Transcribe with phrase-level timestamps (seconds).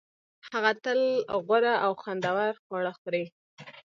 [0.49, 0.99] هغه تل
[1.45, 3.25] غوره او خوندور خواړه خوري